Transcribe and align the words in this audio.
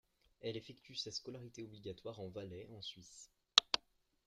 Elle 0.41 0.57
effectue 0.57 0.95
sa 0.95 1.11
scolarité 1.11 1.61
obligatoire 1.61 2.19
en 2.19 2.27
Valais, 2.29 2.65
en 2.75 2.81
Suisse. 2.81 3.29